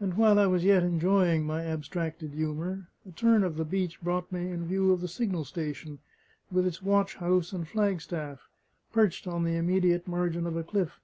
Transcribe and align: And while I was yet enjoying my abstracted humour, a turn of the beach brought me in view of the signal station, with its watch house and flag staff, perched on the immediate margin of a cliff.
And 0.00 0.14
while 0.14 0.36
I 0.40 0.46
was 0.46 0.64
yet 0.64 0.82
enjoying 0.82 1.46
my 1.46 1.62
abstracted 1.64 2.32
humour, 2.34 2.88
a 3.08 3.12
turn 3.12 3.44
of 3.44 3.56
the 3.56 3.64
beach 3.64 4.00
brought 4.02 4.32
me 4.32 4.50
in 4.50 4.66
view 4.66 4.90
of 4.90 5.00
the 5.00 5.06
signal 5.06 5.44
station, 5.44 6.00
with 6.50 6.66
its 6.66 6.82
watch 6.82 7.14
house 7.14 7.52
and 7.52 7.64
flag 7.68 8.00
staff, 8.00 8.48
perched 8.92 9.28
on 9.28 9.44
the 9.44 9.54
immediate 9.56 10.08
margin 10.08 10.48
of 10.48 10.56
a 10.56 10.64
cliff. 10.64 10.98